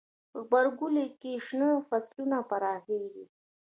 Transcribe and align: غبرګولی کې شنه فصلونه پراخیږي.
غبرګولی 0.39 1.07
کې 1.19 1.31
شنه 1.45 1.69
فصلونه 1.87 2.37
پراخیږي. 2.49 3.25